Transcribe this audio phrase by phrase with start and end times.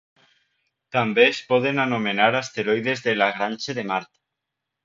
[0.95, 4.15] També es poden anomenar asteroides de Lagrange de Mart.